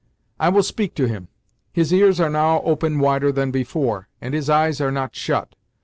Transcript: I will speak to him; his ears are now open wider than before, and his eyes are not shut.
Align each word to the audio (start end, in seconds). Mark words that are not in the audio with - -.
I 0.39 0.49
will 0.49 0.63
speak 0.63 0.95
to 0.95 1.07
him; 1.07 1.27
his 1.71 1.93
ears 1.93 2.19
are 2.19 2.27
now 2.31 2.63
open 2.63 2.97
wider 2.97 3.31
than 3.31 3.51
before, 3.51 4.07
and 4.19 4.33
his 4.33 4.49
eyes 4.49 4.81
are 4.81 4.91
not 4.91 5.15
shut. 5.15 5.53